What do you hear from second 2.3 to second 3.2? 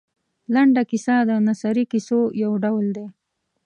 یو ډول دی.